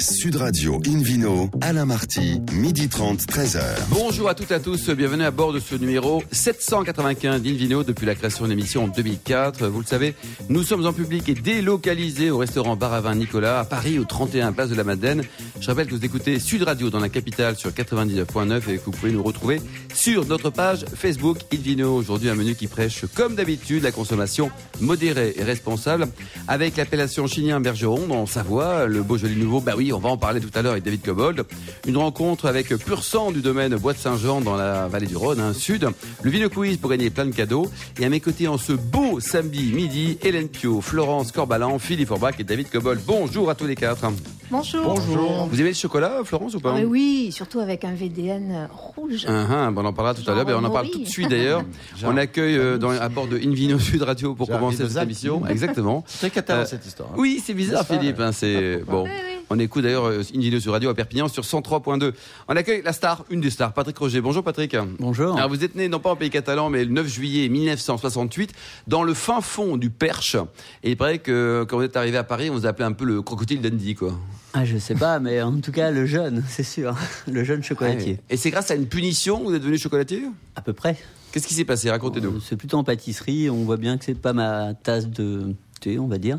[0.00, 3.60] Sud Radio Invino, Alain Marty, midi 30, 13h.
[3.90, 8.06] Bonjour à toutes et à tous, bienvenue à bord de ce numéro 795 d'Invino depuis
[8.06, 9.66] la création de l'émission en 2004.
[9.66, 10.14] Vous le savez,
[10.48, 14.52] nous sommes en public et délocalisés au restaurant Bar Vin Nicolas à Paris au 31
[14.52, 15.24] Place de la Madeleine.
[15.60, 18.90] Je rappelle que vous écoutez Sud Radio dans la capitale sur 99.9 et que vous
[18.92, 19.60] pouvez nous retrouver
[19.92, 21.96] sur notre page Facebook Invino.
[21.96, 24.50] Aujourd'hui un menu qui prêche comme d'habitude la consommation
[24.80, 26.06] modérée et responsable
[26.46, 29.60] avec l'appellation Chignin Bergeron dans Savoie, le beau joli nouveau.
[29.60, 31.44] Bah oui, on va en parler tout à l'heure avec David Cobold.
[31.86, 35.40] Une rencontre avec Pur Sang du domaine Bois de Saint-Jean dans la vallée du Rhône,
[35.40, 35.88] hein, sud.
[36.22, 37.70] Le Vino Quiz pour gagner plein de cadeaux.
[37.98, 42.36] Et à mes côtés en ce beau samedi midi, Hélène Pio, Florence Corbalan, Philippe Forbach
[42.38, 43.00] et David Cobold.
[43.04, 44.06] Bonjour à tous les quatre.
[44.50, 44.94] Bonjour.
[44.94, 45.46] Bonjour.
[45.46, 49.24] Vous aimez le chocolat, Florence, ou pas Ah Oui, surtout avec un VDN rouge.
[49.24, 51.28] Uh -huh, bon, on en parlera tout à l'heure, on en parle tout de suite
[51.28, 51.64] d'ailleurs.
[52.04, 55.46] on accueille euh, dans, à bord de Invino Sud Radio pour commencer cette émission.
[55.54, 56.02] Exactement.
[56.06, 57.10] C'est très euh, cette histoire.
[57.10, 57.18] Hein.
[57.18, 58.20] Oui, c'est bizarre, Philippe.
[58.20, 59.04] Hein, c'est bon.
[59.04, 59.37] Oui, oui.
[59.50, 62.12] On écoute d'ailleurs euh, Invino Sud Radio à Perpignan sur 103.2.
[62.48, 64.20] On accueille la star, une des stars, Patrick Roger.
[64.20, 64.76] Bonjour Patrick.
[64.98, 65.36] Bonjour.
[65.36, 68.52] Alors vous êtes né non pas en pays catalan, mais le 9 juillet 1968,
[68.86, 70.36] dans le fin fond du Perche.
[70.82, 73.04] Et il paraît que quand vous êtes arrivé à Paris, on vous appelait un peu
[73.04, 74.12] le crocodile Dundee, quoi.
[74.52, 76.94] Ah, je sais pas, mais en tout cas, le jeune, c'est sûr.
[77.26, 78.18] Le jeune chocolatier.
[78.28, 80.24] Et c'est grâce à une punition que vous êtes devenu chocolatier?
[80.56, 80.96] À peu près.
[81.32, 81.90] Qu'est-ce qui s'est passé?
[81.90, 82.40] Racontez-nous.
[82.40, 83.50] C'est plutôt en pâtisserie.
[83.50, 86.38] On voit bien que c'est pas ma tasse de thé, on va dire.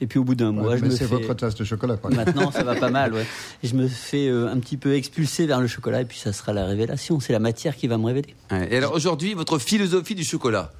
[0.00, 1.04] Et puis au bout d'un mois, je me c'est fais...
[1.06, 1.96] votre tasse de chocolat.
[1.96, 2.10] Quoi.
[2.10, 3.12] Maintenant, ça va pas mal.
[3.14, 3.26] Ouais.
[3.62, 6.00] Et je me fais euh, un petit peu expulser vers le chocolat.
[6.02, 7.20] Et puis ça sera la révélation.
[7.20, 8.34] C'est la matière qui va me révéler.
[8.50, 8.68] Ouais.
[8.72, 10.72] Et alors aujourd'hui, votre philosophie du chocolat?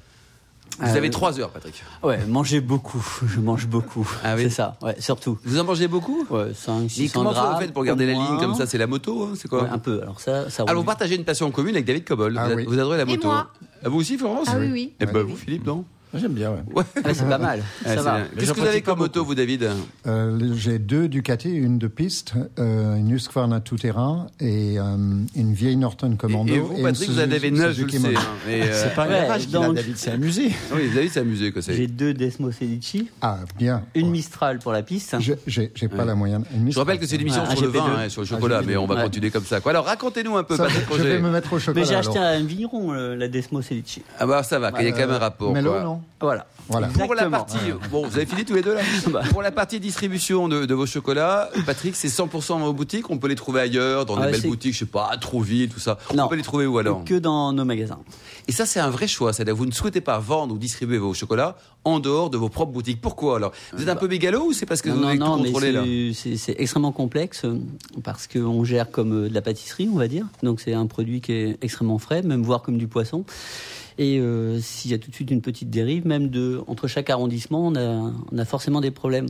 [0.79, 1.83] Vous avez trois heures, Patrick.
[2.01, 3.05] Ouais, manger beaucoup.
[3.27, 4.09] Je mange beaucoup.
[4.23, 4.43] Ah oui.
[4.43, 4.77] C'est ça.
[4.81, 5.37] Ouais, surtout.
[5.43, 6.25] Vous en mangez beaucoup?
[6.29, 8.65] Ouais, 5, 600 Et comment grammes, vous faites pour garder la ligne comme ça?
[8.65, 9.63] C'est la moto, hein c'est quoi?
[9.63, 10.01] Ouais, Un peu.
[10.01, 10.63] Alors ça, ça.
[10.67, 12.35] Alors vous partagez une passion en commune avec David Cobol.
[12.39, 12.65] Ah vous, oui.
[12.65, 13.27] vous adorez la Et moto.
[13.27, 13.51] moi
[13.83, 14.47] Ah, vous aussi, Florence?
[14.49, 14.93] Ah oui, oui.
[15.01, 15.83] Et ben vous, Philippe, non?
[16.13, 16.57] J'aime bien, ouais.
[16.73, 16.83] Ouais.
[17.05, 17.59] Ouais, c'est pas mal.
[17.85, 18.19] Ouais, ça va.
[18.33, 19.69] c'est- Qu'est-ce que vous avez comme moto, vous, David?
[20.07, 24.83] Euh, J'ai deux Ducati, une de piste, euh, une Husqvarna tout-terrain et euh,
[25.35, 26.51] une vieille Norton Commando.
[26.53, 28.15] Et, et vous, une Patrick, vous en avez neuf, je le sais.
[28.15, 28.21] Hein.
[28.73, 30.51] C'est pas un ouais, garage donc- David, c'est amusé.
[30.73, 31.61] Oui, David s'est amusé, quoi.
[31.65, 33.83] J'ai deux Desmo Sedici, Ah, bien.
[33.95, 35.15] une Mistral pour la piste.
[35.47, 36.43] J'ai- pas la moyenne.
[36.55, 37.77] Une Je rappelle que c'est une émission Ah, sur le GP2.
[37.77, 39.03] vin, hein, sur le chocolat, Ah, mais on va Ouais.
[39.03, 39.59] continuer comme ça.
[39.65, 41.81] Alors racontez-nous un peu, Patrick je vais me mettre au chocolat.
[41.81, 44.01] Mais j'ai acheté un vigneron, la Desmo Sedici.
[44.19, 45.53] Ah bah ça va, qu'il y a quand même un rapport.
[45.53, 46.45] Mélo, Voilà.
[46.67, 46.87] Voilà.
[46.87, 47.57] Pour la partie,
[47.91, 48.81] bon, vous avez fini tous les deux là.
[49.31, 53.09] Pour la partie distribution de, de vos chocolats, Patrick, c'est 100% dans vos boutiques.
[53.09, 55.17] On peut les trouver ailleurs, dans Ah des ouais, belles boutiques, je sais pas, à
[55.17, 55.97] Trouville, tout ça.
[56.15, 56.25] Non.
[56.25, 57.03] On peut les trouver où alors?
[57.03, 57.99] Que dans nos magasins.
[58.47, 59.33] Et ça, c'est un vrai choix.
[59.33, 62.71] C'est-à-dire, vous ne souhaitez pas vendre ou distribuer vos chocolats en dehors de vos propres
[62.71, 63.01] boutiques.
[63.01, 63.51] Pourquoi alors?
[63.73, 65.71] Vous êtes un peu mégalo ou c'est parce que Non, vous avez non, tout contrôlé
[65.71, 65.83] là?
[66.13, 67.59] c'est- extrêmement complexe euh,
[68.03, 70.25] parce qu'on gère comme euh, de la pâtisserie, on va dire.
[70.43, 73.23] Donc c'est un produit qui est extrêmement frais, même voire comme du poisson.
[73.97, 77.09] Et euh, s'il y a tout de suite une petite dérive, même de entre chaque
[77.09, 79.27] arrondissement, on a, on a forcément des problèmes.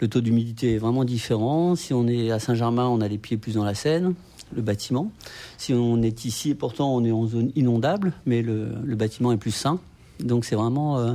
[0.00, 1.74] Le taux d'humidité est vraiment différent.
[1.76, 4.14] Si on est à Saint-Germain, on a les pieds plus dans la Seine,
[4.54, 5.10] le bâtiment.
[5.58, 9.32] Si on est ici, et pourtant on est en zone inondable, mais le, le bâtiment
[9.32, 9.78] est plus sain.
[10.20, 11.14] Donc c'est vraiment, euh,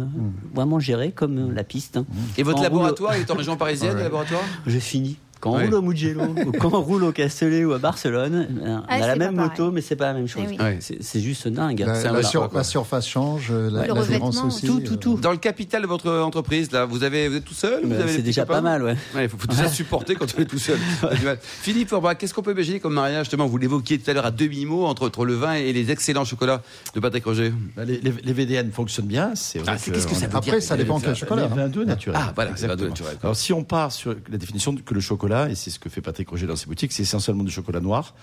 [0.54, 1.98] vraiment géré comme la piste.
[1.98, 2.06] hein.
[2.38, 4.42] Et votre En laboratoire, il est en région parisienne, le laboratoire?
[4.66, 5.18] Je finis.
[5.40, 5.66] Quand on Ouais.
[5.66, 8.96] roule au Mugello, ou quand on roule au Castellet ou à Barcelone, euh, on Ah,
[8.96, 9.72] a la même moto, pareil.
[9.74, 10.44] mais c'est pas la même chose.
[10.46, 10.58] Eh oui.
[10.60, 10.80] Ouais.
[10.82, 11.80] C'est juste dingue.
[11.80, 14.66] La, la voilà, sur- la surface change, euh, la, revêtement, aussi.
[14.66, 15.16] tout, tout, euh, tout.
[15.18, 18.08] Dans le capital de votre entreprise, là, vous, avez, vous êtes tout seul Bah, des
[18.12, 18.96] c'est déjà pas mal, ouais.
[19.16, 20.78] Ouais, il faut, faut déjà supporter quand on est tout seul.
[21.24, 21.38] Mal.
[21.42, 23.26] Philippe qu'est-ce qu'on peut imaginer comme mariage?
[23.26, 26.26] Justement, vous l'évoquiez tout à l'heure à demi-mot entre, entre le vin et les excellents
[26.26, 26.62] chocolats
[26.96, 27.54] de Patrick Roger.
[27.76, 29.32] Bah, Les, les- les VDN fonctionnent bien.
[29.36, 31.46] C'est Ah, qu'est-ce que on ça Après, ça dépend quel chocolat.
[31.48, 31.56] Les hein.
[31.56, 32.20] vins doux naturels.
[32.22, 32.90] Ah, voilà, c'est vin doux Exactement.
[33.08, 33.18] naturel.
[33.24, 36.02] Alors, si on part sur la définition que le chocolat, et c'est ce que fait
[36.02, 38.14] Patrick Roger dans ses boutiques, c'est essentiellement du chocolat noir.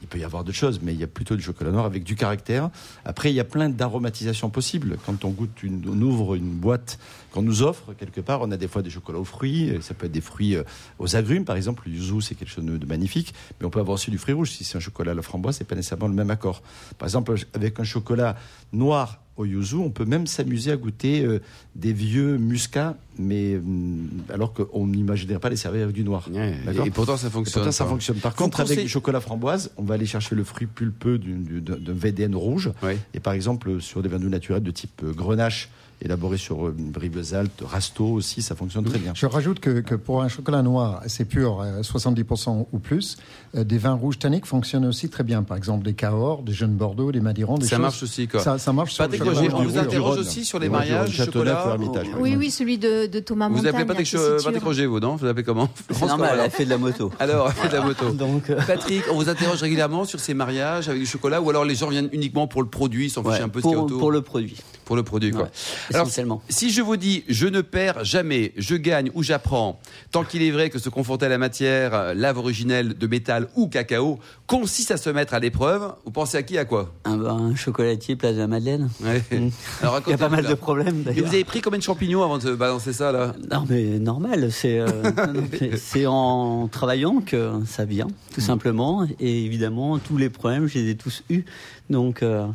[0.00, 2.02] Il peut y avoir d'autres choses, mais il y a plutôt du chocolat noir avec
[2.02, 2.70] du caractère.
[3.04, 4.98] Après, il y a plein d'aromatisations possibles.
[5.06, 6.98] Quand on goûte, on ouvre une boîte
[7.30, 9.78] qu'on nous offre quelque part, on a des fois des chocolats aux fruits.
[9.80, 10.64] Ça peut être des fruits euh,
[10.98, 11.84] aux agrumes, par exemple.
[11.86, 13.32] Le yuzu, c'est quelque chose de magnifique.
[13.60, 14.50] Mais on peut avoir aussi du fruit rouge.
[14.50, 16.62] Si c'est un chocolat à la framboise, c'est pas nécessairement le même accord.
[16.98, 18.34] Par exemple, avec un chocolat
[18.72, 21.40] noir au yuzu, on peut même s'amuser à goûter euh,
[21.74, 26.28] des vieux muscats, mais hum, alors qu'on n'imaginerait pas les servir avec du noir.
[26.32, 26.54] Ouais,
[26.84, 27.62] et pourtant, ça Et fonctionne.
[27.62, 27.92] pourtant, ça quoi.
[27.92, 28.16] fonctionne.
[28.18, 31.34] Par Vous contre, avec du chocolat framboise, on va aller chercher le fruit pulpeux du-
[31.38, 32.70] du- d'un VDN rouge.
[32.82, 32.98] Ouais.
[33.14, 35.70] Et par exemple, sur des vins doux naturels de type euh, grenache,
[36.04, 39.12] élaborés sur euh, Brivesaltes, Rasto aussi, ça fonctionne très bien.
[39.14, 43.16] Je rajoute que, que pour un chocolat noir assez pur, euh, 70% ou plus,
[43.56, 45.42] euh, des vins rouges tanniques fonctionnent aussi très bien.
[45.42, 48.40] Par exemple, des Cahors, des jeunes Bordeaux, des Madirons, des Ça choses- marche aussi, quoi.
[48.40, 50.18] Ça, ça marche sur le Patrick chocolat Roger, on vous du interroge Rhône.
[50.20, 53.56] aussi sur les du mariages Châteauneuf chocolat Hermitage, Oui, oui, celui de, de Thomas Vous
[53.56, 53.68] Montagne.
[53.70, 54.44] appelez Patrick, c'est.
[54.44, 55.16] Patrick Roger, vous, non?
[55.16, 55.68] Vous l'appelez comment?
[55.88, 56.44] C'est France normal, Corbalan.
[56.46, 57.10] elle fait de la moto.
[57.18, 58.10] Alors, elle fait de la moto.
[58.12, 61.64] Donc, euh, Patrick, on vous interroge régulièrement sur ces mariages avec du chocolat ou alors
[61.64, 63.72] les gens viennent uniquement pour le produit, s'en ouais, fichent un peu de ce qu'il
[63.72, 64.56] y a pour, autour pour le produit.
[64.84, 65.30] Pour le produit.
[65.30, 65.42] Quoi.
[65.42, 65.48] Ouais,
[65.94, 66.42] Alors, essentiellement.
[66.48, 69.80] si je vous dis je ne perds jamais, je gagne ou j'apprends,
[70.10, 73.48] tant qu'il est vrai que se confronter à la matière, euh, lave originelle de métal
[73.56, 76.92] ou cacao, consiste à se mettre à l'épreuve, vous pensez à qui, à quoi?
[77.04, 78.90] Un, un chocolatier place de la Madeleine.
[79.02, 79.22] Ouais.
[79.32, 79.48] Mm.
[79.82, 80.50] Alors, Il y a pas mal là.
[80.50, 81.26] de problèmes Et d'ailleurs.
[81.26, 83.34] vous avez pris combien de champignons avant de balancer ça là?
[83.50, 84.86] Non mais normal, c'est euh,
[86.06, 88.44] en travaillant que ça vient, tout Mm.
[88.44, 89.06] simplement.
[89.20, 91.44] Et évidemment, tous les problèmes, je les ai tous eus.
[91.90, 92.46] Donc euh,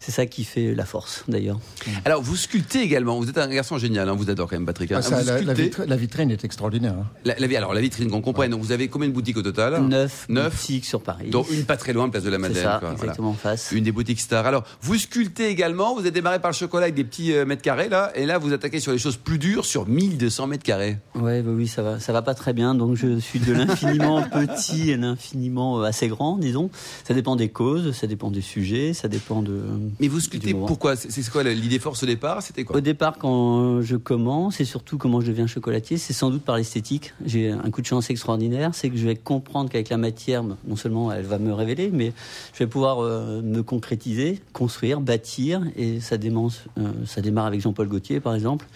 [0.00, 1.60] c'est ça qui fait la force d'ailleurs.
[2.04, 4.90] Alors vous sculptez également, vous êtes un garçon génial, hein, vous adore quand même Patrick.
[4.92, 5.62] Ah, ça, Vous la, la sculptez.
[5.68, 6.94] vitri- la vitrine est extraordinaire.
[6.98, 7.06] hein.
[7.24, 9.80] La, la- alors la vitrine qu'on comprenne, donc vous avez combien de boutiques au total
[9.82, 10.52] Neuf, Neuf.
[10.60, 11.30] boutiques sur Paris.
[11.30, 12.62] Dont une pas très loin, place de la c'est Madeleine.
[12.64, 12.94] ça, quoi, voilà.
[13.04, 13.70] exactement en face.
[13.72, 14.46] Une des boutiques stars.
[14.46, 17.62] Alors, vous sculptez également, vous êtes démarré par le chocolat avec des petits euh, mètres
[17.62, 20.96] carrés, là, et là, vous attaquez sur les choses plus dures, sur 1200 mètres carrés.
[21.14, 22.74] Ouais, bah oui, ça va, ça va pas très bien.
[22.74, 26.70] Donc je suis de l'infiniment petit et l'infiniment euh, assez grand, disons.
[27.06, 29.60] Ça dépend des causes, ça dépend des sujets, ça dépend de.
[29.98, 33.82] Mais vous sculptez pourquoi C'est quoi l'idée force au départ C'était quoi Au départ, quand
[33.82, 37.14] je commence, et surtout comment je deviens chocolatier, c'est sans doute par l'esthétique.
[37.24, 40.76] J'ai un coup de chance extraordinaire, c'est que je vais comprendre qu'avec la matière, non
[40.76, 42.12] seulement elle va me révéler, mais
[42.52, 47.60] je vais pouvoir euh, me concrétiser, construire, bâtir, et ça démarre, euh, ça démarre avec
[47.60, 48.66] Jean-Paul Gaultier, par exemple.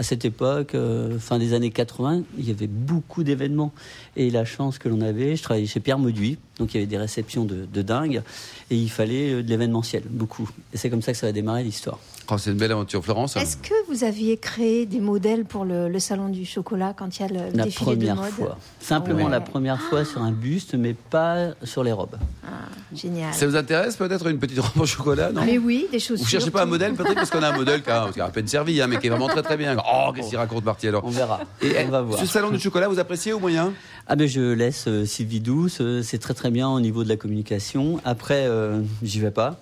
[0.00, 3.70] À cette époque, euh, fin des années 80, il y avait beaucoup d'événements.
[4.16, 6.86] Et la chance que l'on avait, je travaillais chez Pierre Mauduit, donc il y avait
[6.86, 8.22] des réceptions de, de dingue,
[8.70, 10.48] et il fallait euh, de l'événementiel, beaucoup.
[10.72, 11.98] Et c'est comme ça que ça va démarrer l'histoire.
[12.32, 13.36] Oh, C'est une belle aventure, Florence.
[13.36, 17.22] Est-ce que vous aviez créé des modèles pour le, le salon du chocolat quand il
[17.22, 18.58] y a le La défilé de première mode fois.
[18.80, 19.30] Simplement Ouais.
[19.30, 22.16] la première fois sur un buste, mais pas sur les robes.
[22.46, 22.48] Ah,
[22.94, 23.34] Génial.
[23.34, 25.42] Ça vous intéresse peut-être une petite robe au chocolat non?
[25.44, 26.24] Mais oui, des chaussures.
[26.24, 28.24] Vous cherchez pas un modèle, Patrick Parce qu'on a un modèle qui a, qui a
[28.26, 29.76] à peine servi, hein, mais qui est vraiment très très bien.
[29.92, 31.40] Oh, qu'est-ce qu'il raconte, Marty alors On verra.
[31.62, 32.18] Et on va voir.
[32.18, 33.72] ce salon du chocolat, vous appréciez au moyen?
[34.06, 37.08] Ah ben je laisse euh, Sylvie Douce, euh, c'est très très bien au niveau de
[37.08, 38.00] la communication.
[38.04, 39.56] Après, euh, j'y vais pas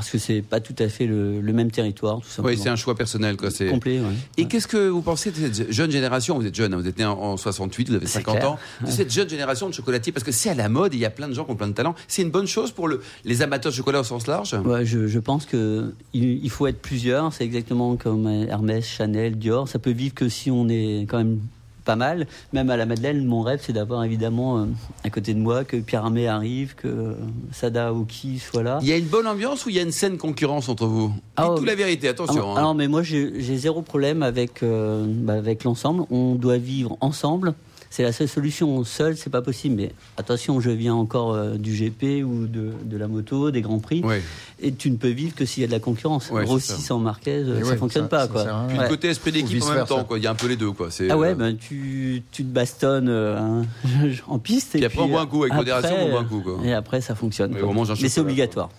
[0.00, 2.48] parce que c'est pas tout à fait le, le même territoire, tout simplement.
[2.56, 3.36] Oui, c'est un choix personnel.
[3.36, 3.50] Quoi.
[3.50, 4.00] c'est- complet.
[4.00, 4.06] ouais.
[4.38, 4.48] Et Ouais.
[4.48, 6.38] qu'est-ce que vous pensez de cette jeune génération?
[6.38, 8.50] Vous êtes jeune, hein, vous êtes né en, en 68, vous avez C'est 50 clair.
[8.52, 8.58] ans.
[8.84, 11.10] De cette jeune génération de chocolatiers, parce que c'est à la mode il y a
[11.10, 11.94] plein de gens qui ont plein de talent.
[12.08, 14.56] C'est une bonne chose pour le, les amateurs de chocolat au sens large?
[14.84, 17.32] Je, je pense que il, il faut être plusieurs.
[17.34, 19.68] C'est exactement comme Hermès, Chanel, Dior.
[19.68, 21.40] Ça peut vivre que si on est quand même
[21.84, 22.26] pas mal.
[22.52, 24.64] Même à la Madeleine, mon rêve, c'est d'avoir évidemment euh,
[25.04, 27.14] à côté de moi que Pierre Hermé arrive, que euh,
[27.52, 28.78] Sada Aoki soit là.
[28.82, 31.12] Il y a une bonne ambiance ou il y a une saine concurrence entre vous?
[31.36, 32.34] Ah, Dites oh, tout la vérité, attention.
[32.34, 32.58] Alors, hein.
[32.58, 36.04] alors, mais moi, j'ai j'ai zéro problème avec, euh, bah, avec l'ensemble.
[36.10, 37.54] On doit vivre ensemble.
[37.92, 38.84] C'est la seule solution.
[38.84, 39.74] Seul, c'est pas possible.
[39.76, 43.80] Mais attention, je viens encore euh, du GP ou de, de la moto, des grands
[43.80, 44.00] prix.
[44.04, 44.22] Ouais.
[44.62, 46.30] Et tu ne peux vivre que s'il y a de la concurrence.
[46.30, 46.76] Ouais, Rossi ça.
[46.78, 48.20] sans Marquez, Et ça ouais, fonctionne ça- pas.
[48.22, 48.42] ça quoi.
[48.44, 48.64] rien.
[48.68, 48.84] Puis Ouais.
[48.84, 50.18] le côté esprit d'équipe en même temps, quoi.
[50.18, 50.88] Il y a un peu les deux, quoi.
[51.10, 53.62] Ah ouais, euh, ben tu, tu te bastonnes euh, hein,
[54.28, 54.70] en piste.
[54.74, 56.58] Puis et après, on boit un coup, avec modération, on boit un coup, quoi.
[56.64, 57.56] Et après, ça fonctionne.
[58.00, 58.70] Mais c'est obligatoire.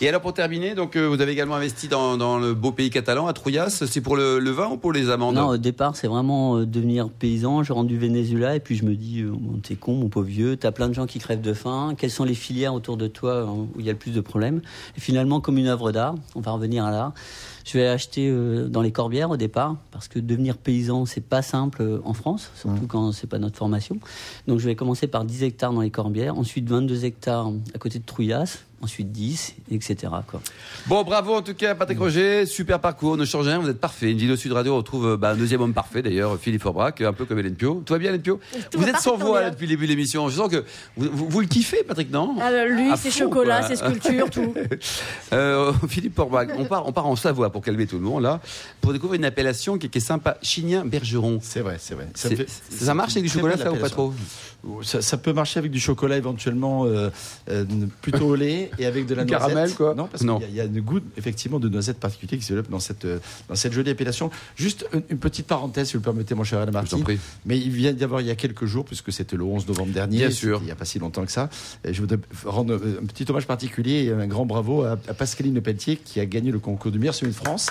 [0.00, 2.90] Et alors pour terminer, donc euh, vous avez également investi dans, dans le beau pays
[2.90, 3.70] catalan, à Trouillas.
[3.70, 5.34] C'est pour le, le vin ou pour les amandes?
[5.34, 7.64] Non, au départ, c'est vraiment devenir paysan.
[7.64, 10.54] Je rentre du Venezuela et puis je me dis, euh, t'es con, mon pauvre vieux,
[10.54, 11.94] t'as plein de gens qui crèvent de faim.
[11.96, 14.20] Quelles sont les filières autour de toi euh, où il y a le plus de
[14.20, 14.60] problèmes?
[14.98, 17.14] Et finalement, comme une œuvre d'art, on va revenir à l'art.
[17.64, 21.40] Je vais acheter euh, dans les corbières au départ parce que devenir paysan, c'est pas
[21.40, 23.98] simple en France, surtout quand c'est pas notre formation.
[24.46, 27.98] Donc je vais commencer par 10 hectares dans les corbières, ensuite 22 hectares à côté
[27.98, 29.96] de Trouillas, ensuite 10, etc.
[30.26, 30.40] Quoi.
[30.86, 32.46] Bon, bravo en tout cas, Patrick Roger.
[32.46, 34.10] Super parcours, ne changez rien, vous êtes parfait.
[34.10, 37.12] Une vidéo Sud Radio retrouve euh, bah, un deuxième homme parfait d'ailleurs, Philippe Aubrac, un
[37.12, 37.82] peu comme Hélène Pio.
[37.84, 38.40] Tout va bien, Hélène Pio
[38.70, 40.28] Tout Vous êtes sans voix là, depuis le début de l'émission.
[40.28, 40.64] Je sens que
[40.96, 42.36] vous, vous- vous le kiffez, Patrick, non?
[42.40, 43.68] Alors, lui, À c'est fond, chocolat, quoi.
[43.68, 44.54] c'est sculpture, tout.
[45.32, 48.40] Euh, Philippe Aubrac, on part, on part en Savoie pour calmer tout le monde là,
[48.80, 51.38] pour découvrir une appellation qui, qui est sympa, Chignin Bergeron.
[51.42, 52.08] C'est vrai, c'est vrai.
[52.14, 54.12] Fait- ça marche avec du chocolat, ça ou pas trop?
[54.82, 57.10] Ça, ça peut marcher avec du chocolat éventuellement euh,
[57.48, 57.64] euh,
[58.02, 59.48] plutôt au lait et avec de la Du noisette.
[59.50, 61.98] caramel, quoi Non, parce qu'il y a, il y a un goût effectivement de noisette
[61.98, 64.30] particulier qui se développe dans cette, euh, dans cette jolie appellation.
[64.56, 67.18] Juste une, une petite parenthèse, si vous le permettez, mon cher Alain prie.
[67.46, 69.92] Mais il vient d'y avoir il y a quelques jours, puisque c'était le 11 novembre
[69.92, 70.18] dernier.
[70.18, 70.58] Bien sûr.
[70.62, 71.48] Il n'y a pas si longtemps que ça.
[71.84, 75.54] Et je voudrais rendre un petit hommage particulier et un grand bravo à, à Pascaline
[75.54, 77.70] Lepelletier qui a gagné le concours de meilleure Semaine de France.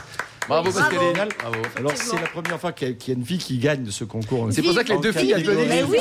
[0.49, 0.71] Bravo.
[0.71, 1.13] Pascaline.
[1.39, 1.55] Bravo.
[1.77, 4.47] Alors c'est la première fois qu'il y, a- une fille qui gagne de ce concours.
[4.51, 5.67] C'est pour ça que les deux filles applaudissent.
[5.69, 5.97] Mais oui.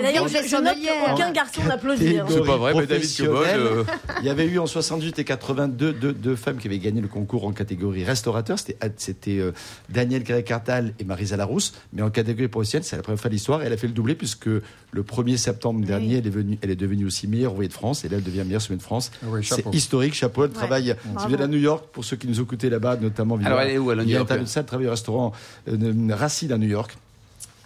[0.00, 0.76] D'ailleurs, je, je note
[1.10, 2.18] qu'aucun garçon n'applaudit.
[2.18, 2.26] hein.
[2.28, 3.10] C'est pas vrai, mais David.
[3.18, 3.84] Cobol, euh,
[4.20, 7.08] Il y avait eu en 68 et 82 deux, deux femmes qui avaient gagné le
[7.08, 8.58] concours en catégorie restaurateur.
[8.58, 9.52] C'était, c'était euh,
[9.88, 11.74] Daniel Cartal et Marisa Larousse.
[11.92, 13.62] Mais en catégorie professionnelle, c'est la première fois de l'histoire.
[13.62, 16.76] Elle a fait le doublé puisque le 1er septembre dernier, elle, est venue, elle est
[16.76, 18.04] devenue aussi meilleure envoyée de France.
[18.04, 19.10] Et là, elle devient meilleure semaine de France.
[19.22, 20.14] Ah oui, c'est historique.
[20.14, 20.44] Chapeau.
[20.44, 20.94] Elle travaille.
[21.18, 23.60] Si vous êtes à New York, pour ceux qui nous ont écoutés là-bas, notamment Alors,
[23.60, 25.32] elle est où, elle, elle travaille au restaurant
[25.68, 26.96] euh, Racine à New York.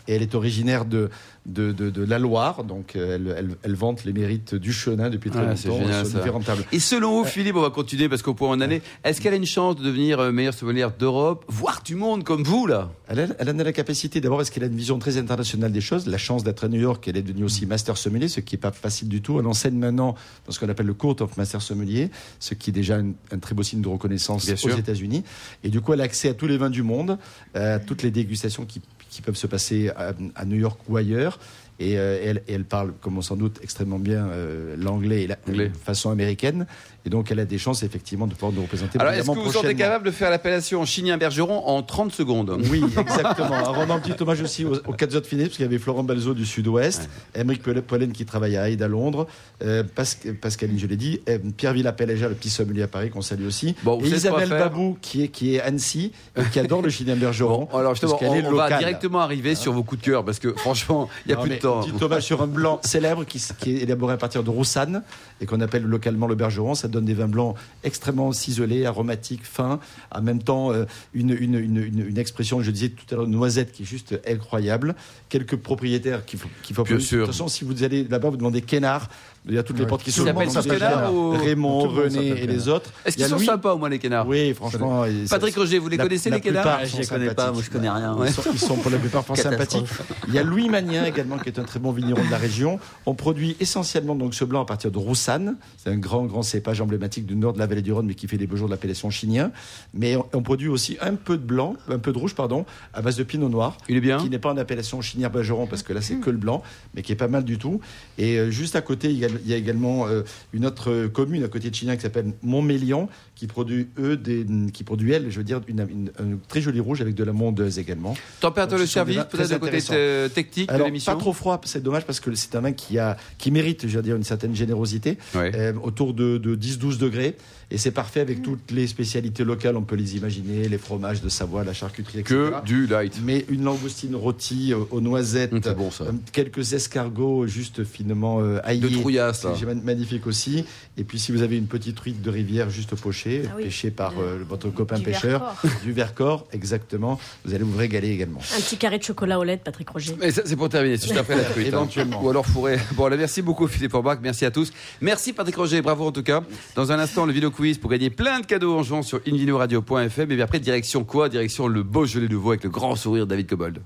[0.06, 1.11] Et elle est originaire de,
[1.46, 5.10] de, de, de la Loire, donc euh, elle, elle, elle vante les mérites du chenin
[5.10, 6.56] depuis très Ah, c'est longtemps génial, ça.
[6.72, 9.36] Et selon vous, Philippe, on va continuer parce qu'au point en année, est-ce qu'elle a
[9.36, 12.90] une chance de devenir euh, meilleure sommelière d'Europe, voire du monde comme vous là?
[13.08, 15.70] Elle a, elle en a la capacité, d'abord, est-ce qu'elle a une vision très internationale
[15.70, 18.40] des choses La chance d'être à New York, elle est devenue aussi master sommelier, ce
[18.40, 19.38] qui n'est pas facile du tout.
[19.38, 20.14] Elle enseigne maintenant
[20.46, 22.10] dans ce qu'on appelle le Court of Master Sommelier,
[22.40, 24.76] ce qui est déjà un, un très beau signe de reconnaissance Bien aux.
[24.78, 25.24] États-Unis.
[25.62, 27.18] Et du coup, elle a accès à tous les vins du monde,
[27.54, 31.33] à toutes les dégustations qui, qui peuvent se passer à, à New York ou ailleurs.
[31.34, 31.63] Oui.
[31.81, 35.26] Et, euh, elle, et elle parle, comme on s'en doute, extrêmement bien euh, l'anglais et
[35.26, 35.73] la Anglais.
[35.85, 36.66] façon américaine.
[37.07, 38.99] Et donc, elle a des chances, effectivement, de pouvoir nous représenter.
[38.99, 39.76] Alors, est-ce que vous prochainement.
[39.76, 42.59] capable de faire l'appellation Chignin-Bergeron en 30 secondes?
[42.71, 43.52] Oui, exactement.
[43.57, 45.78] Un rendant un petit hommage aussi aux, aux quatre autres finalistes, parce qu'il y avait
[45.78, 49.26] Florent Balzo du Sud-Ouest, Émeric Poel- Pollen qui travaille à Aide à Londres,
[49.62, 53.21] euh, Pasc- Pascaline, je l'ai dit, euh, Pierre Villapelleja, le petit sommelier à Paris, qu'on
[53.21, 56.88] salue aussi, Bon, et Isabelle Babou, qui est, qui est Annecy, et qui adore le
[56.88, 57.69] Chilien Bergeron.
[57.71, 60.54] Bon, alors justement, on, on va directement arriver sur vos coups de cœur parce que
[60.54, 63.76] franchement, il n'y a Non, plus de Petit hommage sur un blanc célèbre qui, qui
[63.76, 65.02] est élaboré à partir de Roussanne
[65.40, 66.75] et qu'on appelle localement le Bergeron.
[66.75, 69.80] Ça donne des vins blancs extrêmement ciselés, aromatiques, fins.
[70.14, 73.26] En même temps, euh, une, une, une, une- une expression, je disais tout à l'heure,
[73.26, 74.94] noisette qui est juste incroyable.
[75.28, 77.21] Quelques propriétaires qu'il faut, qu'il faut Bien sûr.
[77.21, 79.09] De toute façon, si vous allez là-bas, vous demandez Kénard.
[79.47, 79.88] Il y a toutes les Ouais.
[79.88, 81.14] portes qui sont le s'appelle monde tous s'appelle Kénard Kénard.
[81.14, 82.90] ou- Raymond, René et les autres.
[83.04, 85.04] Est-ce qu'ils a sont Louis- sympas au moins les Kénards Oui, franchement.
[85.28, 87.68] Patrick Roger, vous les la- connaissez la les Kénards je les connais pas, moi je
[87.71, 88.16] connais rien.
[88.25, 89.85] ils, sont, ils sont pour la plupart sympathiques.
[90.28, 92.78] Il y a Louis Magnin également, qui est un très bon vigneron de la région.
[93.06, 95.56] On produit essentiellement donc ce blanc à partir de Roussanne.
[95.76, 98.28] C'est un grand, grand cépage emblématique du nord de la vallée du Rhône, mais qui
[98.28, 99.52] fait les beaux jours de l'appellation chignin.
[99.92, 103.02] Mais on, on produit aussi un peu de blanc, un peu de rouge, pardon, à
[103.02, 103.76] base de pinot noir.
[103.88, 106.30] Il est bien Qui n'est pas en appellation chinière bergeron parce que là c'est que
[106.30, 106.62] le blanc,
[106.94, 107.80] mais qui est pas mal du tout.
[108.18, 110.90] Et euh, juste à côté, il y a, il y a également euh, une autre
[110.90, 115.12] euh, commune à côté de Chignin qui s'appelle Montmélian, qui produit eux, des, qui produit
[115.12, 118.14] elle, je veux dire, une, une- un très joli rouge avec de la mondeuse également.
[118.40, 121.82] Température de service, peut-être le côté euh, technique de Alors, l'émission pas trop froid, c'est
[121.82, 124.54] dommage parce que c'est un vin qui, a, qui mérite, je veux dire, une certaine
[124.54, 125.50] générosité, Ouais.
[125.54, 127.36] euh, autour de, de 10-12 degrés.
[127.70, 131.28] Et c'est parfait avec toutes les spécialités locales, on peut les imaginer, les fromages de
[131.28, 132.34] Savoie, la charcuterie, etc.
[132.36, 133.18] Que du light.
[133.24, 136.04] Mais une langoustine rôtie euh, aux noisettes, c'est bon, ça.
[136.32, 138.90] quelques escargots juste finement euh, De aillés.
[139.00, 139.46] trouillasse.
[139.58, 140.64] C'est ma- magnifique aussi.
[140.98, 143.64] Et puis si vous avez une petite truite de rivière juste pochée, Ah oui.
[143.64, 145.81] pêchée par euh, votre copain Du pêcheur, Vercors.
[145.83, 148.40] du Vercors, exactement, vous allez vous régaler également.
[148.57, 150.14] Un petit carré de chocolat au lait de Patrick Roger.
[150.21, 151.66] Mais ça, c'est pour terminer, c'est juste après la truite.
[151.69, 151.78] hein.
[151.78, 152.23] Éventuellement.
[152.23, 152.78] Ou alors fourré.
[152.93, 154.73] Bon, là, merci beaucoup Philippe Orbach, merci à tous.
[155.00, 156.43] Merci Patrick Roger, bravo en tout cas.
[156.75, 160.31] Dans un instant, le vidéo quiz pour gagner plein de cadeaux en jouant sur invinoradio.fm.
[160.31, 161.28] Et puis après, direction quoi?
[161.28, 163.81] Direction le Beaujolais Nouveau avec le grand sourire de David Cobold.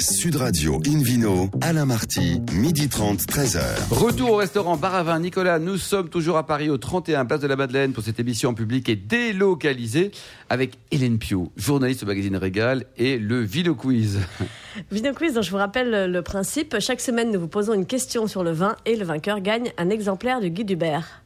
[0.00, 3.60] Sud Radio Invino, Alain Marty, midi 30, 13h.
[3.90, 5.58] Retour au restaurant Bar à Vin Nicolas.
[5.58, 8.54] Nous sommes toujours à Paris au 31 Place de la Madeleine pour cette émission en
[8.54, 10.12] public et délocalisée
[10.50, 14.20] avec Hélène Pio, journaliste au magazine Régal et le Vidéo Quiz.
[14.92, 16.78] Vidéo quiz dont je vous rappelle le principe.
[16.78, 19.90] Chaque semaine, nous vous posons une question sur le vin et le vainqueur gagne un
[19.90, 21.22] exemplaire du guide Hubert.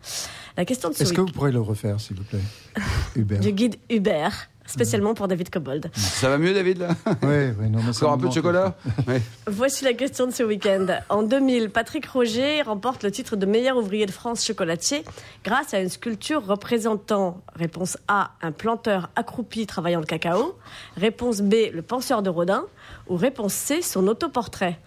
[0.56, 2.40] La question de ce Est-ce que vous pourrez le refaire, s'il vous plaît?
[3.16, 3.40] Hubert.
[3.40, 5.90] du guide Hubert, spécialement pour David Cobold.
[5.94, 6.88] Ça va mieux David là?
[7.22, 8.74] Oui, oui, non, mais ça Encore un peu de chocolat?
[9.06, 9.20] Ouais.
[9.46, 10.86] Voici la question de ce week-end.
[11.08, 15.04] En 2000, Patrick Roger remporte le titre de meilleur ouvrier de France chocolatier
[15.44, 20.58] grâce à une sculpture représentant, réponse A, un planteur accroupi travaillant le cacao,
[20.96, 22.64] réponse B, le penseur de Rodin,
[23.08, 24.78] ou réponse C, son autoportrait.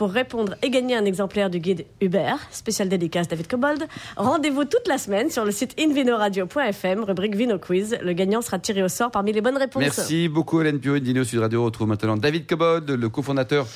[0.00, 3.84] Pour répondre et gagner un exemplaire du guide Hubert, spécial dédicace David Cobold,
[4.16, 7.98] rendez-vous toute la semaine sur le site invinoradio.fm, rubrique Vino Quiz.
[8.02, 9.82] Le gagnant sera tiré au sort parmi les bonnes réponses.
[9.82, 10.98] Merci beaucoup Hélène Pio.
[10.98, 13.66] Dino Sud Radio retrouve maintenant David Cobold, le cofondateur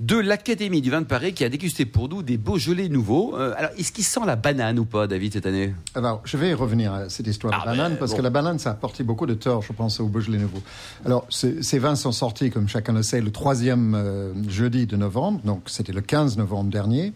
[0.00, 3.36] de l'Académie du vin de Paris qui a dégusté pour nous des Beaujolais nouveaux.
[3.36, 5.74] Euh, alors, est-ce qu'il sent la banane ou pas, David, cette année?
[5.94, 8.16] Alors, je vais revenir à cette histoire Ah, de banane, ben, parce bon.
[8.16, 10.62] que la banane, ça a apporté beaucoup de tort, je pense, au Beaujolais Nouveau.
[11.04, 14.96] Alors, ce- ces vins sont sortis, comme chacun le sait, le troisième euh, jeudi de
[14.96, 17.12] novembre, donc c'était le 15 novembre dernier.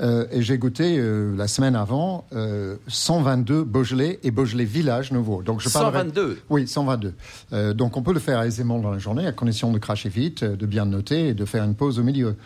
[0.00, 5.42] Euh, et j'ai goûté euh, la semaine avant euh, 122 Beaujolais et Beaujolais Village nouveaux.
[5.42, 6.38] Donc je parlerai- 122.
[6.48, 7.12] Oui, 122.
[7.52, 10.42] Euh, donc on peut le faire aisément dans la journée, à condition de cracher vite,
[10.42, 12.36] euh, de bien noter et de faire une pause au milieu.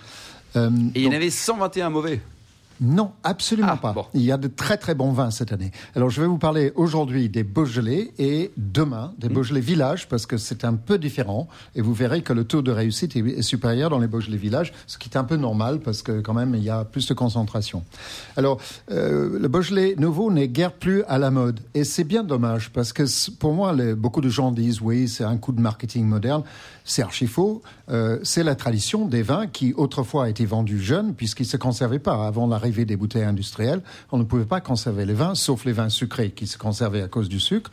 [0.57, 2.21] Euh, Et il y en avait 121 mauvais.
[2.81, 3.93] Non, absolument Ah, pas.
[3.93, 4.05] bon.
[4.15, 5.71] Il y a de très très bons vins cette année.
[5.95, 10.37] Alors je vais vous parler aujourd'hui des Beaujolais et demain des Beaujolais Village parce que
[10.37, 13.99] c'est un peu différent et vous verrez que le taux de réussite est, supérieur dans
[13.99, 16.71] les Beaujolais Village, ce qui est un peu normal parce que quand même il y
[16.71, 17.85] a plus de concentration.
[18.37, 18.59] Alors
[18.91, 22.93] euh, le Beaujolais nouveau n'est guère plus à la mode et c'est bien dommage parce
[22.93, 23.05] que
[23.39, 26.43] pour moi les- beaucoup de gens disent oui c'est un coup de marketing moderne.
[26.87, 27.63] C'est archi faux.
[27.89, 32.27] Euh, c'est la tradition des vins qui autrefois étaient vendus jeunes puisqu'ils se conservaient pas
[32.27, 35.73] avant la l'arrivée des bouteilles industrielles, on ne pouvait pas conserver les vins, sauf les
[35.73, 37.71] vins sucrés qui se conservaient à cause du sucre,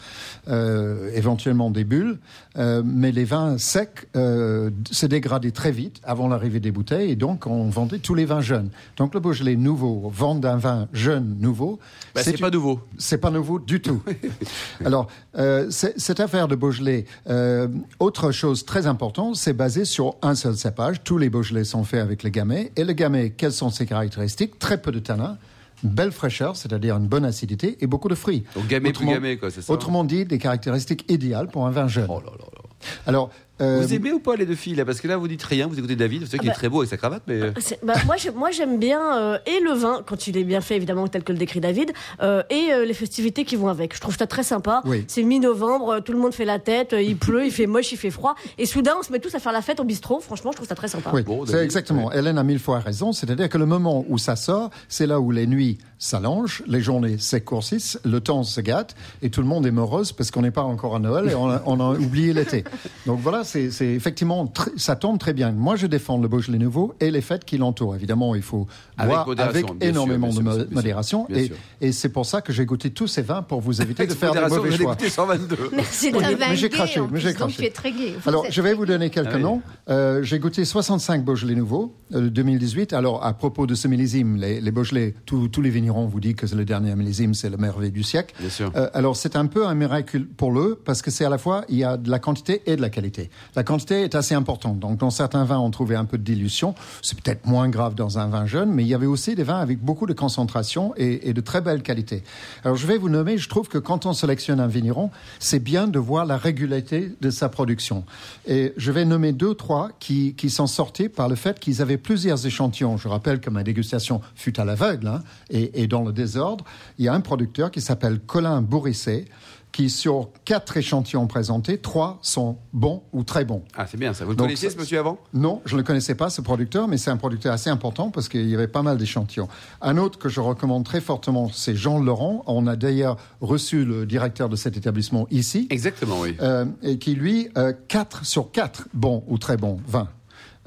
[0.50, 2.20] euh, éventuellement des bulles,
[2.58, 7.16] euh, mais les vins secs euh, se dégradaient très vite avant l'arrivée des bouteilles, et
[7.16, 8.70] donc on vendait tous les vins jeunes.
[8.98, 11.80] Donc le Beaujolais nouveau, vendre un vin jeune nouveau,
[12.14, 12.82] Bah, c'est pas nouveau.
[12.98, 14.04] c'est pas nouveau du tout.
[14.86, 15.08] Alors,
[15.38, 17.70] euh, cette affaire de Beaujolais, euh,
[18.00, 21.02] autre chose très importante, c'est basé sur un seul cépage.
[21.06, 22.74] Tous les Beaujolais sont faits avec le gamay.
[22.76, 24.60] Et le gamay, quelles sont ses caractéristiques?
[24.60, 25.38] Très peu de tanin,
[25.84, 28.44] une belle fraîcheur, c'est-à-dire une bonne acidité, et beaucoup de fruits.
[28.56, 31.72] Donc gamay plus Autrement- gamay, quoi, c'est ça Autrement dit, des caractéristiques idéales pour un
[31.72, 32.08] vin jeune.
[32.10, 32.62] Oh là là là.
[33.08, 33.30] Alors,
[33.62, 34.86] euh, Vous aimez ou pas les deux filles là?
[34.86, 36.70] Parce que là vous dites rien, vous écoutez David, c'est vrai qu'il bah- est très
[36.70, 39.72] beau avec sa cravate, mais euh, C'est- bah, moi, moi, j'aime bien euh, et le
[39.74, 41.92] vin quand il est bien fait, évidemment, tel que le décrit David,
[42.22, 43.96] euh, et euh, les festivités qui vont avec.
[43.96, 44.82] Je trouve ça très sympa.
[44.86, 45.06] Oui.
[45.08, 48.10] C'est mi-novembre, tout le monde fait la tête, il pleut, il fait moche, il fait
[48.12, 50.20] froid, et soudain, on se met tous à faire la fête au bistrot.
[50.20, 51.12] Franchement, je trouve ça très sympa.
[51.14, 52.12] Oui, Bon, c'est exactement.
[52.12, 53.12] Hélène a mille fois raison.
[53.14, 57.18] C'est-à-dire que le moment où ça sort, c'est là où les nuits s'allongent, les journées
[57.20, 60.64] s'écourcissent, le temps se gâte et tout le monde est morose parce qu'on n'est pas
[60.64, 62.64] encore à Noël et on a, on a oublié l'été.
[63.06, 65.52] Donc voilà, c'est c'est effectivement, tr- ça tombe très bien.
[65.52, 67.96] Moi, je défends le Beaujolais nouveau et les fêtes qui l'entourent.
[67.96, 68.66] Évidemment, il faut
[68.98, 71.28] Avec boire avec sûr, énormément bien de bien mo- sûr, bien modération.
[71.30, 71.38] sûr.
[71.38, 71.52] Et,
[71.88, 74.34] et c'est pour ça que j'ai goûté tous ces vins pour vous éviter de faire
[74.34, 74.94] des mauvais choix.
[74.94, 75.70] écouter 122.
[75.76, 77.58] Merci, Oui, mais j'ai craché, mais j'ai donc craché.
[77.58, 77.92] tu es très.
[77.92, 79.44] Vous Alors, je vais vous donner quelques Ah oui.
[79.44, 79.62] noms.
[79.90, 82.94] Euh, j'ai goûté 65 Beaujolais nouveaux, euh, 2018.
[82.94, 86.36] Alors, à propos de ce millésime, les, les Beaujolais, tous tous les vignerons vous disent
[86.36, 88.34] que le dernier millésime, c'est le merveille du siècle.
[88.40, 88.72] Bien sûr.
[88.76, 91.66] Euh, alors, c'est un peu un miracle pour eux, parce que c'est à la fois,
[91.70, 93.30] il y a de la quantité et de la qualité.
[93.56, 94.80] La quantité est assez importante.
[94.80, 96.76] Donc, dans certains vins, on trouvait un peu de dilution.
[97.02, 99.60] C'est peut-être moins grave dans un vin jeune, mais il y avait aussi des vins
[99.60, 102.24] avec beaucoup de concentration et, et de très belle qualité.
[102.64, 105.88] Alors, je vais vous nommer, je trouve que quand on sélectionne un vigneron, c'est bien
[105.88, 108.04] de voir la régularité de sa production.
[108.48, 111.98] Et je vais nommer deux, trois qui, qui sont sortis par le fait qu'ils avaient
[111.98, 112.98] plusieurs échantillons.
[112.98, 116.66] Je rappelle que ma dégustation fut à l'aveugle hein, et, et dans le désordre.
[116.98, 119.26] Il y a un producteur qui s'appelle Colin Bourrisset
[119.72, 123.64] qui, sur quatre échantillons présentés, trois sont bons ou très bons.
[123.78, 124.26] Ah c'est bien ça.
[124.26, 125.18] Vous le Donc, connaissiez ce monsieur avant?
[125.34, 128.28] Non, je ne le connaissais pas, ce producteur, mais c'est un producteur assez important parce
[128.28, 129.48] qu'il y avait pas mal d'échantillons.
[129.82, 132.44] Un autre que je recommande très fortement, c'est Jean Laurent.
[132.48, 136.36] On a d'ailleurs reçu le directeur de cet établissement ici, Exactement, oui.
[136.42, 140.10] euh, et qui, lui, euh, 4 sur 4 bons ou très bons vins,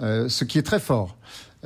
[0.00, 1.14] Euh, ce qui est très fort.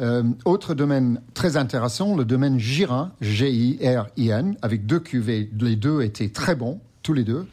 [0.01, 5.51] Euh, autre domaine très intéressant, le domaine Girin, G-I-R-I-N, avec deux cuvées.
[5.61, 7.47] Les deux étaient très bons, tous les deux.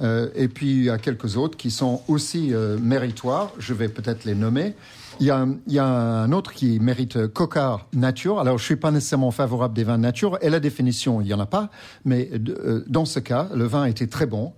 [0.00, 3.50] Euh, et puis il y a quelques autres qui sont aussi euh, méritoires.
[3.58, 4.74] Je vais peut-être les nommer.
[5.20, 8.38] Il y, a, un- autre qui mérite Cocard Nature.
[8.38, 10.38] Alors, je suis pas nécessairement favorable des vins nature.
[10.42, 11.70] Et la définition, il y en a pas.
[12.04, 12.30] Mais
[12.86, 14.52] dans ce cas, le vin était très bon.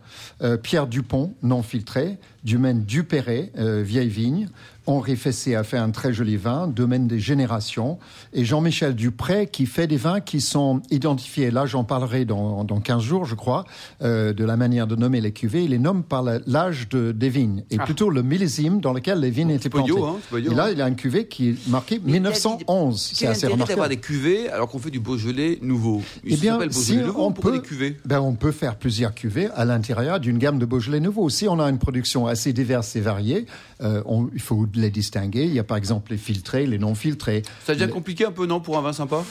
[0.62, 2.18] Pierre Dupont, non filtré.
[2.44, 4.48] Dumaine Dupéré, euh, vieille vigne.
[4.86, 7.98] Henri Fessé a fait un très joli vin, domaine des générations.
[8.32, 11.50] Et Jean-Michel Dupré qui fait des vins qui sont identifiés.
[11.50, 13.64] Là, j'en parlerai dans, dans 15 jours, je crois,
[14.02, 15.64] euh, de la manière de nommer les cuvées.
[15.64, 17.62] Il les nomme par l'âge de, des vignes.
[17.70, 17.84] Et Ah.
[17.84, 19.92] plutôt le millésime dans lequel les vignes étaient plantées.
[19.92, 20.70] hein, Et là, hein.
[20.72, 23.00] il a une cuvée qui est marquée Mais 1911.
[23.14, 23.88] C'est Quel assez intérêt d'avoir remarquable.
[23.94, 27.32] des cuvées alors qu'on fait du Beaujolais nouveau Il Eh se bien, si nouveau on
[27.32, 27.96] peut, des cuvées.
[28.04, 31.28] ben, on peut faire plusieurs cuvées à l'intérieur d'une gamme de Beaujolais nouveaux.
[31.30, 33.46] Si on a une production assez diverse et variée,
[33.82, 35.44] euh, on- il faut les distinguer.
[35.44, 37.42] Il y a par exemple les filtrés, les non filtrés.
[37.64, 39.24] Ça devient Le- compliqué un peu, non, pour un vin sympa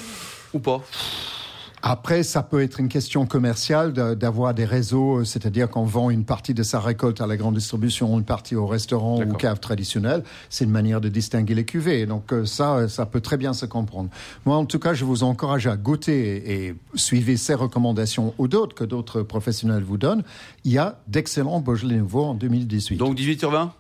[0.54, 0.82] Ou pas?
[1.82, 6.10] Après, ça peut être une question commerciale de- d'avoir des réseaux, euh, c'est-à-dire qu'on vend
[6.10, 9.62] une partie de sa récolte à la grande distribution, une partie au restaurant ou cave
[9.62, 10.26] traditionnelle.
[10.50, 12.06] C'est une manière de distinguer les cuvées.
[12.06, 14.10] Donc euh, ça, euh, ça peut très bien se comprendre.
[14.46, 18.50] Moi, en tout cas, je vous encourage à goûter et, et suivez ces recommandations ou
[18.50, 20.24] d'autres que d'autres professionnels vous donnent.
[20.66, 22.98] Il y a d'excellents Beaujolais nouveaux en 2018.
[22.98, 23.72] Donc 18 sur 20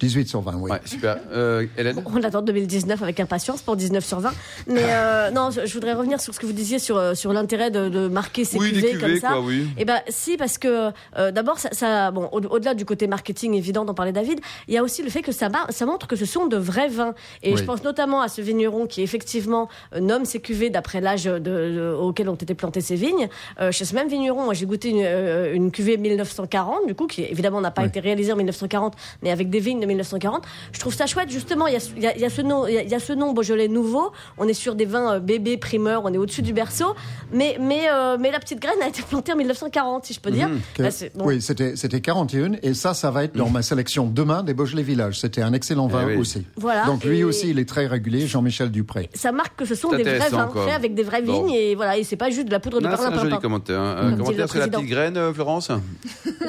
[0.00, 0.70] 18 sur 20, oui.
[0.70, 1.18] Ouais, super.
[1.32, 4.30] Euh, Hélène On attend 2019 avec impatience pour 19 sur 20.
[4.66, 7.32] Mais euh, non, je, je voudrais revenir sur ce que vous disiez sur, euh, sur
[7.34, 9.28] l'intérêt de, de marquer ces Oui, des cuvées, cuvées, comme ça.
[9.28, 9.66] quoi, oui.
[9.76, 13.54] Eh ben si, parce que euh, d'abord, ça, ça- bon, au- au-delà du côté marketing
[13.54, 16.16] évident dont parlait David, il y a aussi le fait que ça, ça montre que
[16.16, 17.14] ce sont de vrais vins.
[17.42, 17.58] Et Oui.
[17.58, 21.38] je pense notamment à ce vigneron qui effectivement euh, nomme ses cuvées d'après l'âge de-
[21.38, 23.28] de- auquel ont été plantées ses vignes.
[23.60, 27.06] Euh, chez ce même vigneron, moi j'ai goûté une, euh, une cuvée 1940, du coup,
[27.06, 27.88] qui évidemment n'a pas Oui.
[27.88, 30.44] été réalisée en 1940, mais avec des vignes de 1940.
[30.72, 31.66] Je trouve ça chouette, justement.
[31.66, 32.82] Il y a, ce- il y a- il y a ce nom, il y a-
[32.82, 34.12] il y a ce nom Beaujolais nouveau.
[34.38, 36.94] On est sur des vins euh, bébés, primeurs, on est au-dessus du berceau.
[37.32, 40.30] Mais, mais, euh, mais la petite graine a été plantée en 1940, si je peux
[40.30, 40.48] dire.
[40.74, 41.26] Que- Bah, bon.
[41.26, 44.82] Oui, c'était c'était 41 et ça, ça va être dans ma sélection demain des Beaujolais
[44.82, 45.20] Village.
[45.20, 46.16] C'était un excellent vin Eh oui.
[46.16, 46.44] aussi.
[46.56, 49.08] Voilà, Donc lui et- aussi, il est très régulier, Jean-Michel Dupré.
[49.14, 51.44] Ça marque que ce sont des vrais vins faits avec des vraies Bon.
[51.44, 53.38] vignes et voilà, et c'est pas juste de la poudre de Non, c'est un joli
[53.38, 53.80] commentaire.
[54.10, 55.70] Dit commentaire sur la petite graine, euh, Florence?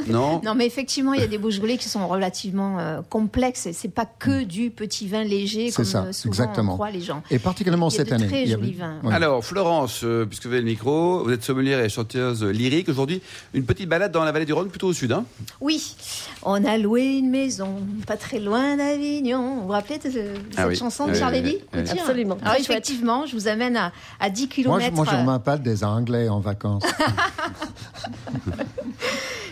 [0.07, 0.41] Non?
[0.43, 3.67] Non, mais effectivement, il y a des Beaujolais qui sont relativement euh, com- complexe.
[3.73, 6.73] C'est pas que du petit vin léger C'est comme ça, euh, souvent exactement.
[6.73, 7.23] croient les gens.
[7.31, 8.27] Et particulièrement Il y a cette de année.
[8.27, 8.99] très il y jolis avait- vins.
[9.03, 9.13] Ouais.
[9.13, 12.89] Alors, Florence, euh, puisque vous avez le micro, vous êtes sommelière et chanteuse lyrique.
[12.89, 13.21] Aujourd'hui,
[13.53, 15.11] une petite balade dans la vallée du Rhône, plutôt au sud.
[15.13, 15.23] Hein
[15.61, 15.95] Oui,
[16.43, 19.55] on a loué une maison pas très loin d'Avignon.
[19.61, 20.75] Vous vous rappelez de, de cette Ah oui.
[20.75, 21.59] chanson de Oui, Charles oui.
[21.73, 22.37] Absolument.
[22.41, 24.85] Alors effectivement, je vous amène à, à 10 Moi, km.
[24.89, 26.83] je, moi, je m'appelle des Anglais en vacances.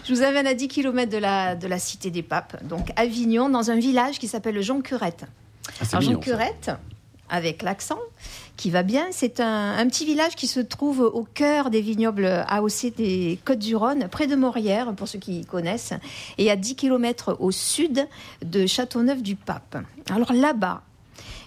[0.10, 3.48] Je vous amène à 10 km de la, de la cité des papes, donc Avignon,
[3.48, 5.26] dans un village qui s'appelle le Jonquerette.
[5.80, 6.32] Ah, Alors mignon, ça.
[6.32, 6.72] Jonquerette,
[7.30, 8.00] avec l'accent
[8.58, 12.26] qui va bien, c'est un, un petit village qui se trouve au cœur des vignobles
[12.26, 15.93] AOC des Côtes-du-Rhône, près de Morières, pour ceux qui connaissent,
[16.39, 18.08] et à 10 km au sud
[18.43, 19.78] de Châteauneuf-du-Pape.
[20.10, 20.82] Alors là-bas,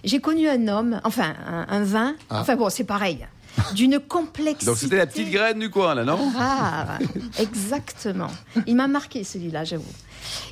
[0.05, 2.39] j'ai connu un homme, enfin un, un vin, Ah.
[2.39, 3.27] enfin bon, c'est pareil,
[3.75, 4.65] d'une complexité.
[4.65, 6.17] Donc, c'était la petite graine du coin, là, non?
[6.35, 6.99] Rare.
[7.39, 8.29] Exactement.
[8.67, 9.91] Il m'a marqué celui-là, j'avoue.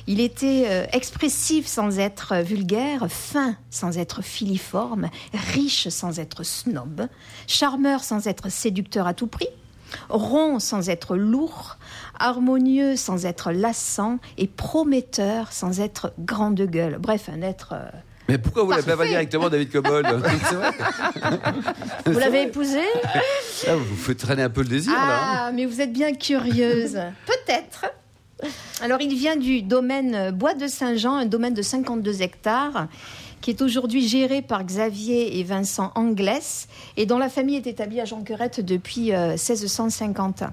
[0.06, 5.08] Il était euh, expressif sans être vulgaire, fin sans être filiforme,
[5.54, 7.08] riche sans être snob,
[7.46, 9.48] charmeur sans être séducteur à tout prix,
[10.10, 11.78] rond sans être lourd,
[12.18, 16.98] harmonieux sans être lassant et prometteur sans être grand de gueule.
[16.98, 17.72] Bref, un être...
[17.72, 17.90] euh,
[18.28, 19.10] Mais pourquoi vous l'appelez pas Parfait.
[19.10, 20.06] directement David Cobold
[22.06, 22.80] Vous l'avez épousé
[23.66, 24.98] Ah, Vous faites traîner un peu le désir, là.
[25.00, 26.92] hein Ah, mais vous êtes bien curieuse.
[27.26, 27.86] Peut-être.
[28.82, 32.88] Alors, il vient du domaine Bois de Saint-Jean, un domaine de 52 hectares,
[33.42, 38.00] qui est aujourd'hui géré par Xavier et Vincent Anglès, et dont la famille est établie
[38.00, 40.44] à Jonquerette depuis euh, 1650.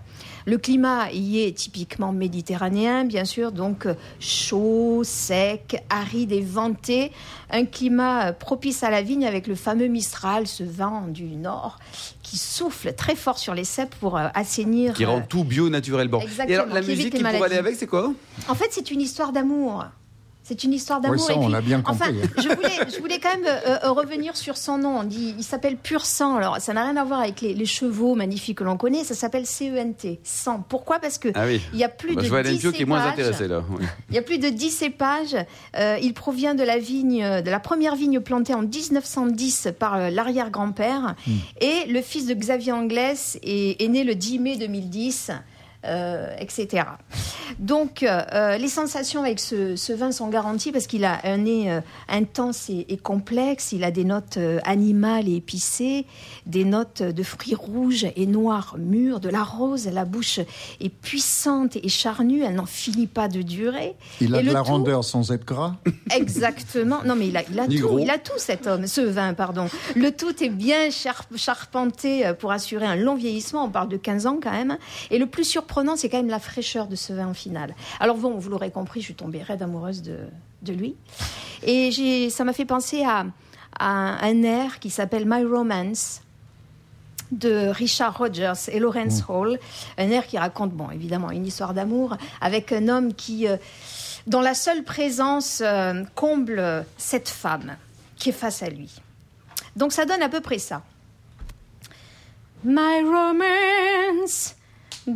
[0.46, 7.12] Le climat y est typiquement méditerranéen, bien sûr, donc euh, chaud, sec, aride et venté.
[7.52, 11.78] Un climat euh, propice à la vigne avec le fameux Mistral, ce vent du nord,
[12.24, 14.94] qui souffle très fort sur les cèpes pour euh, assainir.
[14.96, 16.08] Qui rend tout bio, naturel.
[16.08, 16.20] Bon.
[16.20, 18.12] Exactement, Et alors, la qui musique les qui pourrait aller avec, c'est quoi?
[18.48, 19.86] En fait, c'est une histoire d'amour.
[20.50, 21.24] C'est une histoire d'amour.
[21.30, 22.22] Oui, on l'a bien Enfin, compris.
[22.24, 22.42] hein.
[22.42, 24.98] je voulais, je voulais quand même euh, euh, revenir sur son nom.
[24.98, 26.38] On dit, il s'appelle Pur Sang.
[26.38, 29.04] Alors, ça n'a rien à voir avec les, les chevaux magnifiques que l'on connaît.
[29.04, 30.66] Ça s'appelle CENT, sang.
[30.68, 30.98] Pourquoi?
[30.98, 31.62] Parce que Ah oui.
[31.72, 33.14] il y a plus Bah, de je vois Hélène 10 Pio qui est moins cépages.
[33.28, 33.62] intéressée, là.
[33.70, 33.86] Oui.
[34.10, 35.36] Il y a plus de 10 cépages.
[35.78, 40.10] Euh, il provient de la vigne, de la première vigne plantée en 1910 par euh,
[40.10, 41.14] l'arrière-grand-père.
[41.28, 41.32] Hmm.
[41.62, 45.30] Et le fils de Xavier Anglès est, est né le 10 mai 2010.
[45.86, 46.86] Euh, etc.
[47.60, 51.38] Donc, euh, euh, les sensations avec ce, ce vin sont garanties parce qu'il a un
[51.38, 53.72] nez euh, intense et, et complexe.
[53.72, 56.06] Il a des notes animales et épicées,
[56.46, 59.88] des notes de fruits rouges et noirs mûrs, de la rose.
[59.92, 60.40] La bouche
[60.82, 62.44] est puissante et charnue.
[62.44, 63.96] Elle n'en finit pas de durer.
[64.22, 65.76] Il a Et de la tout- rondeur sans être gras.
[66.16, 67.00] Exactement.
[67.06, 67.88] Non, mais il a, il a Ni tout.
[67.88, 68.00] gros.
[68.00, 69.68] Il a tout cet homme, ce vin, pardon.
[69.96, 73.64] Le tout est bien char- charpenté pour assurer un long vieillissement.
[73.66, 74.78] On parle de 15 ans quand même.
[75.12, 77.76] Et le plus surprenant, c'est quand même la fraîcheur de ce vin au final.
[78.00, 80.18] Alors bon, vous l'aurez compris, je suis tombée raide amoureuse de,
[80.62, 80.96] de lui.
[81.64, 83.26] Et ça m'a fait penser à,
[83.80, 86.22] à un air qui s'appelle My Romance
[87.32, 89.60] de Richard Rogers et Lawrence Hall,
[89.98, 93.58] un air qui raconte, bon, évidemment, une histoire d'amour avec un homme qui, euh,
[94.26, 97.76] dont la seule présence euh, comble cette femme
[98.18, 99.00] qui est face à lui.
[99.76, 100.82] Donc ça donne à peu près ça.
[102.64, 104.56] My romance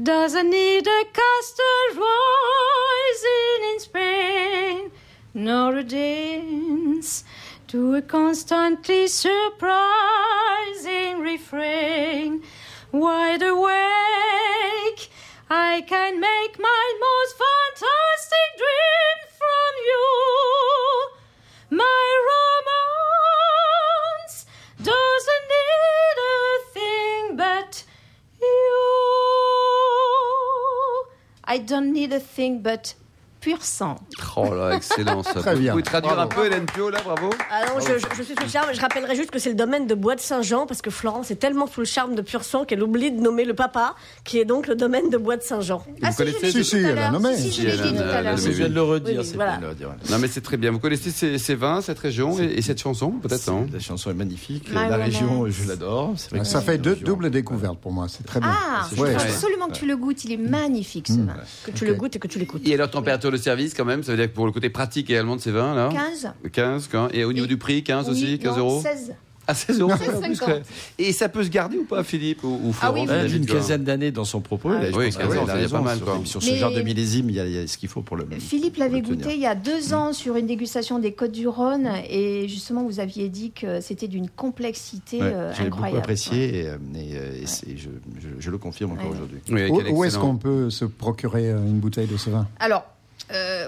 [0.01, 4.91] doesn't need a castle rising in Spain,
[5.33, 7.23] nor a dance
[7.67, 9.59] to a constantly surprising
[11.19, 12.41] refrain.
[12.91, 15.09] Wide awake,
[15.49, 17.37] I can make my most
[31.53, 32.95] I don't need a thing but
[33.43, 33.95] pur sang.
[34.37, 35.33] Oh là, excellent ça.
[35.41, 35.73] Très bien.
[35.73, 36.31] Vous pouvez traduire Bravo.
[36.31, 38.69] un peu Hélène Pio là, bravo Ah non, je, je- je suis sous le charme.
[38.73, 41.35] Je rappellerai juste que c'est le domaine de Bois de Saint-Jean, parce que Florence est
[41.35, 44.45] tellement sous le charme de pur sang qu'elle oublie de nommer le papa, qui est
[44.45, 45.83] donc le domaine de Bois de Saint-Jean.
[46.01, 47.35] Vous connaissez je l'ai Si, si, elle a nommé.
[47.35, 48.37] Si, si, Si, je l'ai dit tout à l'heure.
[48.37, 49.51] Je viens de le redire, Oui, c'est voilà.
[49.57, 49.89] bien de le redire.
[50.09, 50.71] Non mais c'est très bien.
[50.71, 54.09] Vous connaissez ces, ces vins, cette région et, et cette chanson peut-être non La chanson
[54.11, 54.69] est magnifique.
[54.69, 56.13] My la région, je l'adore.
[56.43, 58.07] Ça fait deux doubles découvertes pour moi.
[58.09, 58.49] C'est très bien.
[58.53, 59.17] Ah, faut chouette.
[59.19, 60.23] absolument que tu le goûtes.
[60.25, 61.35] Il est magnifique ce vin.
[61.65, 62.61] Que tu le goûtes et que tu l'écoutes.
[62.67, 65.09] Et alors température de service quand même, ça veut dire que pour le côté pratique
[65.09, 68.09] également de ces vins là 15 15 quand Et au niveau Et- du prix, 15
[68.09, 69.13] aussi, Oui, 15 non, euros 16.
[69.45, 70.15] Ah 16 euros 16,50.
[70.15, 70.63] en plus, quand même.
[70.97, 73.83] Et ça peut se garder ou pas Philippe ou, ou Ah oui, a une quinzaine
[73.83, 74.69] d'années dans son propos.
[74.71, 75.77] Ah là, oui, pense que 15 ouais, ans, elle a ça y raison.
[75.79, 76.21] pas mal, Sur- quoi.
[76.23, 78.01] Sur ce Mais- genre de millésime, il y a, il y a ce qu'il faut
[78.01, 78.25] pour le.
[78.39, 81.89] Philippe l'avait goûté il y a deux ans sur une dégustation des Côtes du Rhône
[82.09, 85.97] et justement vous aviez dit que c'était d'une complexité Ouais, euh, J'ai beaucoup incroyable.
[85.99, 87.89] apprécié et, euh, et, euh, et je,
[88.21, 89.11] je- je le confirme encore Ouais.
[89.11, 89.39] aujourd'hui.
[89.49, 92.47] Oui, Où, est-ce qu'on peut se procurer euh, une bouteille de ce vin?
[92.61, 92.85] Alors,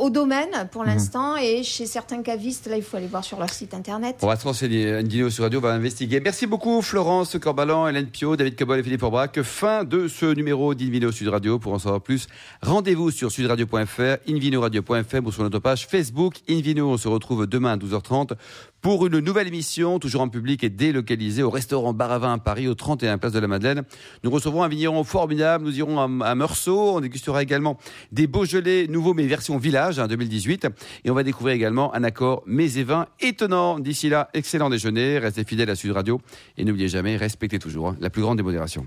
[0.00, 0.88] au domaine pour Mhm.
[0.88, 4.16] l'instant et chez certains cavistes, là, il faut aller voir sur leur site internet.
[4.22, 4.90] On va se renseigner.
[4.92, 6.20] Indino sur Radio va investiguer.
[6.20, 9.40] Merci beaucoup Florence Corbalan, Hélène Pio, David Cobol et Philippe Orbrac.
[9.42, 11.58] Fin de ce numéro d'Invino Sud Radio.
[11.58, 12.26] Pour en savoir plus,
[12.62, 16.88] rendez-vous sur sudradio.fr, invinoradio.fm ou sur notre page Facebook Invino.
[16.90, 18.32] On se retrouve demain à 12h30
[18.80, 22.74] pour une nouvelle émission, toujours en public et délocalisée au restaurant Baravin à Paris, au
[22.74, 23.82] 31 Place de la Madeleine.
[24.24, 25.64] Nous recevrons un vigneron formidable.
[25.66, 26.96] Nous irons à, à Meursault.
[26.96, 27.76] On dégustera également
[28.10, 30.68] des Beaujolais nouveaux, mais version village, hein, 2018.
[31.04, 32.86] Et on va découvrir également un accord mets et
[33.20, 33.78] étonnant.
[33.78, 35.18] D'ici là, excellent déjeuner.
[35.18, 36.20] Restez fidèles à Sud Radio.
[36.56, 38.86] Et n'oubliez jamais, respectez toujours hein, la plus grande des modérations.